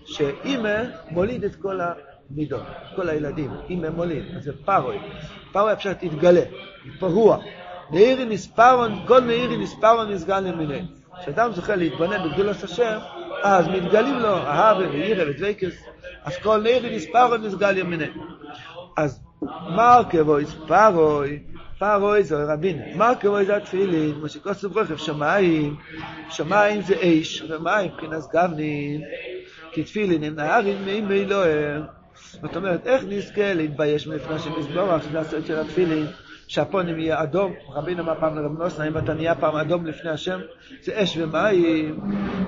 [0.07, 2.63] שאימא מוליד את כל המידות,
[2.97, 3.51] כל הילדים.
[3.69, 4.99] אימא מוליד, אז זה פרוי.
[5.53, 6.43] פרוי הפשט התגלה,
[6.99, 7.39] פרוע.
[7.91, 10.83] נעירי נספרון, כל נעירי נספרון נסגל למיני.
[11.23, 12.99] כשאדם זוכה להתבונן בגדולת השם,
[13.43, 15.83] אז מתגלים לו אהבה וירא ודבקס,
[16.25, 18.09] אז כל נעירי נספרון נסגל ימיני.
[18.99, 19.21] אז
[19.77, 21.39] מרכבויס פרוי,
[21.79, 25.77] פרוי זה רבין, מרכבויס זה התפילין, כמו שכוסף רכב שמיים,
[26.31, 29.03] שמיים זה אש, ומים מבחינת גבנין,
[29.73, 31.83] כי תפילין הם נהרים מי מילואר,
[32.43, 36.07] זאת אומרת, איך נזכה להתבייש מלפני השם יזבורך, שזה הסרט של התפילין,
[36.49, 40.41] שהפונים יהיה אדום, רבינו אמר פעם לרב נוסנה, אם אתה נהיה פעם אדום לפני השם,
[40.83, 42.01] זה אש ומים,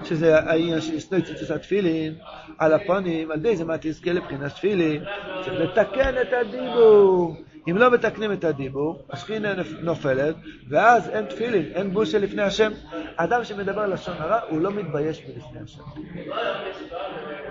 [0.04, 2.14] שזה העניין של סנוי ציצוס התפילין,
[2.58, 5.04] על הפונים, על ידי זה מה תזכה לבחינת תפילין,
[5.44, 7.36] צריך לתקן את הדיבור.
[7.70, 10.34] אם לא מתקנים את הדיבור, השכינה נופלת,
[10.68, 12.72] ואז אין תפילין, אין בושה לפני השם.
[13.16, 15.82] אדם שמדבר לשון הרע, הוא לא מתבייש מלפני השם.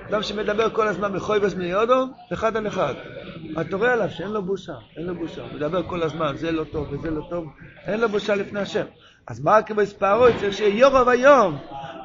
[0.10, 2.94] אדם שמדבר כל הזמן מחויבס מיודו, אחד על אחד.
[3.62, 5.42] אתה רואה עליו שאין לו בושה, אין לו בושה.
[5.42, 7.46] הוא מדבר כל הזמן, זה לא טוב וזה לא טוב,
[7.88, 8.86] אין לו בושה לפני השם.
[9.28, 10.32] אז מה כבש פארוי?
[10.40, 11.58] צריך שיהיה יורו ויום.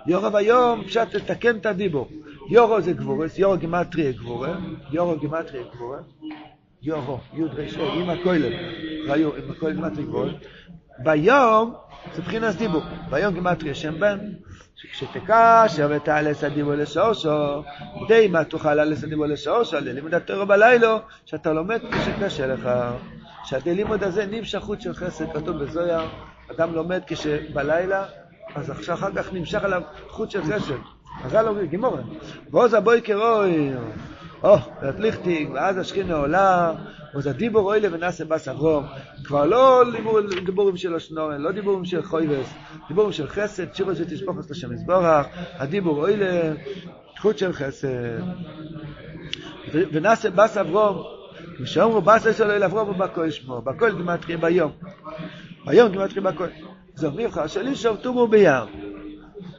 [0.06, 2.08] יורו ויום, פשט לתקן את הדיבור.
[2.50, 4.56] יורו זה גבורס, יורו גימטרי גבורה,
[4.92, 5.98] יורו גימטרי גבורה.
[6.84, 8.52] יורו, יוד רשע, עם הכולל,
[9.08, 10.34] ראיו, עם הכולל גימטרי גבול.
[10.98, 11.74] ביום,
[12.14, 12.82] זה מבחינת דיבור.
[13.10, 14.18] ביום גימטרי שם בן,
[14.76, 17.62] שכשתקשר ותעלס הדיבור לשורשו,
[18.08, 22.68] די מה תוכל לעלס הדיבור לשורשו, ללימוד התורה בלילה, שאתה לומד כשקשה לך.
[23.44, 26.00] שהלימוד הזה נמשכות של חסד, כתוב בזויה,
[26.50, 28.04] אדם לומד כשבלילה,
[28.54, 30.74] אז אחר כך נמשך עליו חוט של חסד.
[31.22, 32.02] חז"ל אומרים, גימורן,
[32.50, 33.70] ועוז הבוי כרוי,
[34.44, 36.72] או, והפליכטיק, ואז השכינה עולה,
[37.16, 38.84] וזה דיבור אוילה ונעשה בס אברום.
[39.24, 39.82] כבר לא
[40.44, 42.54] דיבורים של השנורן, לא דיבורים של חויבס,
[42.88, 45.26] דיבורים של חסד, שירו שתשפוך את השם יזבורך,
[45.58, 46.52] הדיבור אוילה,
[47.18, 47.88] חוט של חסד.
[49.72, 51.02] ונעשה בס אברום,
[51.64, 54.72] כשאומרו בס אסו לא אברום ובכל שמו, בכל גימטרי ביום.
[55.66, 56.46] ביום גימטרי בכל.
[56.94, 58.64] זו מבחר של אישוב תומו בים.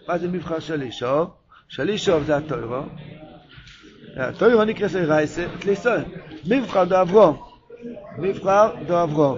[0.07, 1.29] מה זה מבחר של אישוב?
[1.67, 2.81] של אישוב זה הטוירו.
[4.37, 6.01] טוי ווען איך קעסער רייסע קליסן
[6.47, 7.35] מיפחר דא אברהם
[8.17, 9.37] מיפחר דא אברהם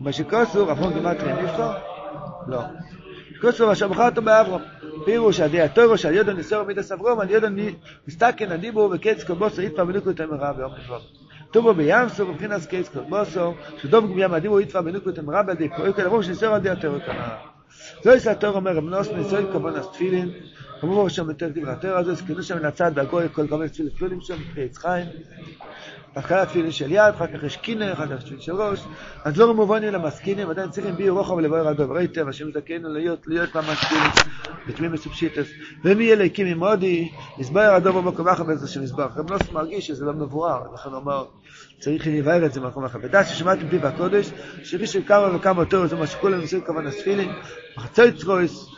[0.00, 0.92] מאש קאסו רפון
[2.48, 2.62] לא
[3.40, 4.60] קאסו מאש מחרתו באברהם
[5.04, 7.74] פירו שדי טוי רוש יודו נסער מיט אברהם אני יודו ני
[8.08, 11.02] מסתקן אני בו וקץ קבוס איפה מלוקו תם רב יום קבוס
[11.52, 13.36] טובו בים סו בבחינס קץ קבוס
[13.82, 17.36] שדוב גמיה מדי בו איפה מלוקו תם רב די פויקל רוש נסער די טוי קנה
[18.02, 20.30] זוי סתור אומר מנוס נסער קבוס תפילין
[20.84, 24.78] כמובן שם יותר התור הזה, סכנו שם הצד והגוי כל כמה תפילים תפילים שם, פרץ
[24.78, 25.06] חיים.
[26.14, 28.80] בהתחלה תפילין של יד, אחר כך יש קינר, אחר כך תפילין של ראש.
[29.24, 34.10] אז לא מובנים למסקינים, עדיין צריכים בי רוחב לבואר הדוברי טבע, שמזכנו להיות, להיות למסקינים,
[34.68, 35.46] בתמי מסופשיטס.
[35.84, 39.08] ומי יהיה להקים עם מודי, מסבר הדובר במקום אחר באיזה שמסבר.
[39.16, 41.12] רב נוס מרגיש שזה לא מבואר, לכן הוא
[41.78, 42.98] צריך לבאר את זה במקום אחר.
[43.02, 44.30] ודעת ששמעתם פיו הקודש,
[44.62, 47.32] שמי שכמה וכמה יותר, זה מה שכולם עושים כמובן הספילין,
[47.76, 48.73] מחצוי צרויס,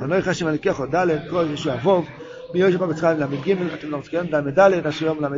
[0.00, 2.08] לא יכשם על כיחו, ד', כל איזשהו אבוב,
[2.54, 5.28] מי יושב במצרים ל"ג, לא מסכימים, ל"ד, אשר יום ל"ה,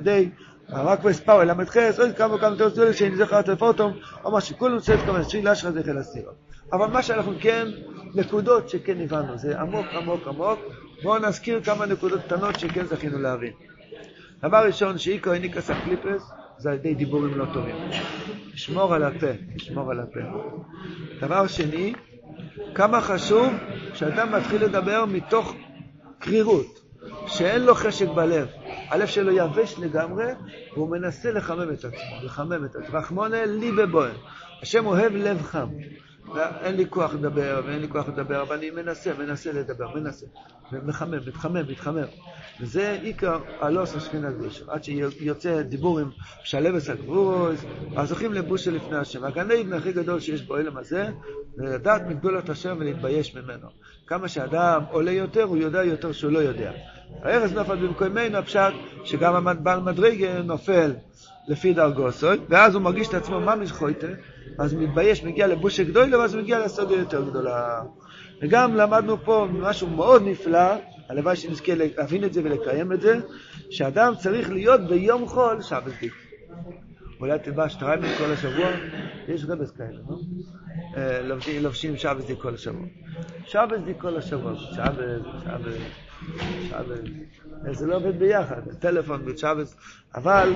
[0.70, 3.92] רק בספאו ל"ח, עוד כמה וכמה יותר צרויס, שאני זוכר את הפוטום,
[4.24, 6.32] או מה שכולם עושים כמובן, שלי לאשר זה חיל הסירה.
[6.72, 7.66] אבל מה שאנחנו כן,
[8.14, 10.60] נקודות שכן הבנו, זה עמוק עמוק עמוק,
[11.02, 13.52] בואו נזכיר כמה נקודות קטנות שכן זכינו להבין.
[14.42, 16.22] דבר ראשון, שאיקו איניקס הקליפס,
[16.58, 17.76] זה על ידי דיבורים לא טובים.
[18.54, 20.20] לשמור על הפה, לשמור על הפה.
[21.20, 21.92] דבר שני,
[22.74, 23.52] כמה חשוב
[23.94, 25.54] שאדם מתחיל לדבר מתוך
[26.18, 26.80] קרירות,
[27.26, 28.48] שאין לו חשק בלב.
[28.88, 30.26] הלב שלו יבש לגמרי,
[30.72, 32.98] והוא מנסה לחמם את עצמו, לחמם את עצמו.
[32.98, 34.14] רחמונה לי בבוהן.
[34.62, 35.68] השם אוהב לב חם.
[36.36, 40.26] אין לי כוח לדבר, ואין לי כוח לדבר, אבל אני מנסה, מנסה לדבר, מנסה.
[40.72, 42.04] ומחמם, מתחמם, מתחמם.
[42.60, 44.64] וזה עיקר הלוס השכינה קדושה.
[44.68, 46.10] עד שיוצא דיבור עם
[46.44, 47.64] שלבס הגבורוס,
[47.96, 49.24] אז זוכים לבושה לפני השם.
[49.24, 51.08] הגן עדן הכי גדול שיש בעולם הזה,
[51.56, 53.68] זה לדעת מגדולת השם ולהתבייש ממנו.
[54.06, 56.72] כמה שאדם עולה יותר, הוא יודע יותר שהוא לא יודע.
[57.22, 58.72] הארז נופל במקומנו, הפשט
[59.04, 60.92] שגם הבעל מדרגה נופל
[61.48, 64.06] לפי דרגוסוי, ואז הוא מרגיש את עצמו ממש חויטה,
[64.58, 67.82] אז הוא מתבייש, מגיע לבושה גדולה, ואז הוא מגיע לסוגיה יותר גדולה.
[68.42, 70.74] וגם למדנו פה משהו מאוד נפלא,
[71.08, 73.18] הלוואי שנזכה להבין את זה ולקיים את זה,
[73.70, 76.12] שאדם צריך להיות ביום חול שבת'דיק.
[77.20, 78.70] אולי תלבש שטריימל כל השבוע,
[79.28, 80.18] יש רבי'ס כאלה, לא?
[81.22, 82.87] לובשים, לובשים שבת'דיק כל השבוע.
[83.44, 85.72] שבת'דיק כל השבוע, שבת, שבת,
[86.68, 87.00] שבת.
[87.72, 89.74] זה לא עובד ביחד, טלפון ושבת.
[90.14, 90.52] אבל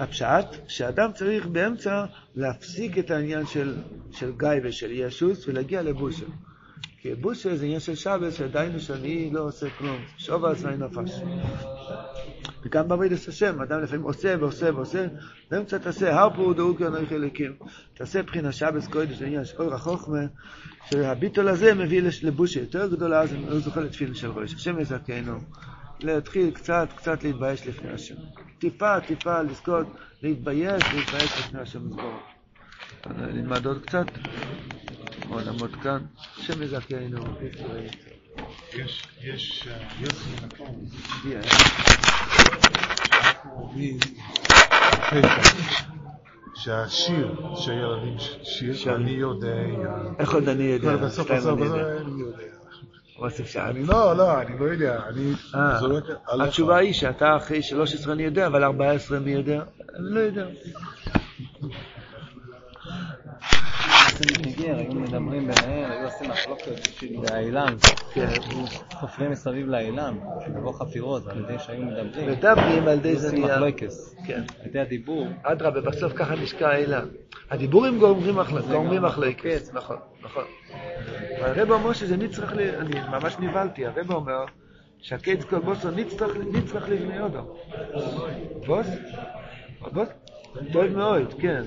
[0.00, 3.74] הפשט, שאדם צריך באמצע להפסיק את העניין של,
[4.10, 6.26] של גיא ושל ישוס ולהגיע לבושה.
[7.04, 9.96] כי בושה זה עניין של שבת, שעדיין שאני לא עושה כלום.
[10.18, 11.20] שוב על עצמי נפש.
[12.62, 15.06] וגם בעבודת השם, אדם לפעמים עושה ועושה ועושה,
[15.50, 17.52] באמצע תעשה, הרפו דאוקי אנוכי אלוקים.
[17.94, 20.18] תעשה בחינה שבס קודש, עניין של אור החוכמה,
[20.90, 24.54] שהביטול הזה מביא לבושה יותר גדולה, אז הוא זוכה לתפילין של ראש.
[24.54, 25.38] השם יזכנו.
[26.00, 28.14] להתחיל קצת, קצת להתבייש לפני השם.
[28.58, 29.86] טיפה, טיפה לזכות,
[30.22, 32.22] להתבייש, להתבייש לפני השם לזכור.
[33.06, 34.06] נלמד עוד קצת,
[35.30, 35.98] נעמוד כאן,
[36.38, 37.24] השם יזכנו,
[38.74, 40.84] יש, יש, אה, יוסי נתון,
[41.20, 41.40] הגיע,
[43.12, 45.28] אנחנו מחיפה,
[46.54, 48.96] שהשיר שהילדים שיר, שרים.
[48.96, 49.56] אני יודע,
[50.18, 50.96] איך עוד אני יודע?
[50.96, 51.98] בסוף שתיים בסוף אני בסוף יודע.
[51.98, 52.54] אני יודע.
[53.70, 56.48] אני לא, לא, אני לא יודע, אני אה, זורק עליך.
[56.48, 59.62] התשובה היא שאתה אחרי 13 אני יודע, אבל 14 מי יודע?
[59.98, 60.46] אני לא יודע.
[64.20, 66.72] ניגר, היו מדברים ביניהם, היו עושים מחלוקת
[67.20, 67.76] באילן,
[68.90, 70.14] חופרים מסביב לאילן,
[70.56, 73.56] לבוא חפירות, ועל ידי שהיו מדברים, מדברים על די היו זה עושים נהיה.
[73.56, 74.42] מחלוקס, כן.
[74.60, 77.08] על ידי הדיבור, אדרבה, בסוף ככה נשקע האילן.
[77.50, 78.36] הדיבורים גומרים
[79.02, 80.44] מחלוקת, נכון, נכון.
[81.40, 82.60] הרב אומר שזה נצטרך, ל...
[82.60, 84.44] אני ממש נבהלתי, הרב אומר
[84.98, 87.56] שהקץ כל בוסו נצטרך, לבני יודו.
[88.66, 88.86] בוס?
[89.92, 90.08] בוס?
[90.72, 91.62] טוב מאוד, כן.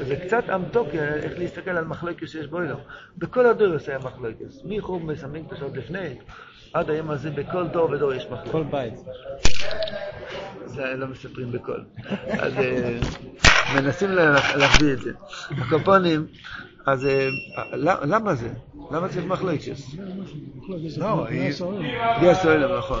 [0.00, 2.76] זה קצת אמתוק איך להסתכל על מחלוקת שיש בו אלו.
[3.18, 4.44] בכל הדור היה מחלוקת.
[4.64, 6.14] מחור מסמלים קדושות לפני,
[6.72, 8.50] עד היום הזה בכל דור ודור יש מחלוקת.
[8.50, 8.94] כל בית.
[10.66, 11.84] זה לא מספרים בקול.
[12.28, 12.98] אז אה,
[13.76, 15.10] מנסים לה- להחביא את זה.
[15.50, 16.26] הקופונים,
[16.86, 17.28] אז אה,
[18.06, 18.48] למה זה?
[18.90, 19.72] למה צריך מחלוקת?
[20.98, 21.52] לא, היא-
[22.20, 22.30] בלי
[22.78, 23.00] נכון.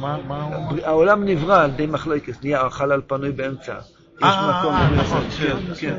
[0.00, 0.78] מה, מה הוא...
[0.82, 3.78] העולם נברא על ידי מחלוקת, נהיה חלל פנוי באמצע.
[4.24, 4.62] אה.
[4.64, 5.22] אה, נכון.
[5.38, 5.56] כן.
[5.80, 5.96] כן.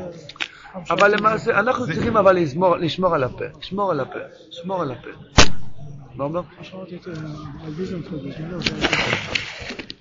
[0.90, 2.76] אבל למעשה, אנחנו צריכים אבל לשמור-
[3.14, 3.44] על הפה.
[3.60, 4.18] לשמור על הפה.
[4.50, 5.08] לשמור על הפה.
[6.14, 6.40] מה אומר?
[6.40, 7.20] אה,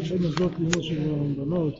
[0.00, 0.94] יש עוד מוסדות לימוד של
[1.36, 1.74] בנות,